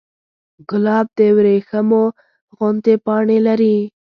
ګلاب 0.69 1.07
د 1.17 1.19
وریښمو 1.35 2.03
غوندې 2.57 2.95
پاڼې 3.05 3.37
لري. 3.47 3.77